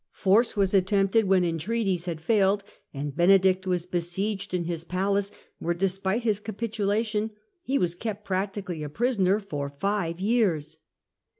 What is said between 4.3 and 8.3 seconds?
in his palace, where, despite his capitulation, he was kept